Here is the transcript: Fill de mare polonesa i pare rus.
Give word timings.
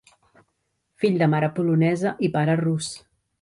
Fill 1.03 1.19
de 1.23 1.27
mare 1.33 1.49
polonesa 1.59 2.15
i 2.29 2.31
pare 2.39 2.57
rus. 2.65 2.91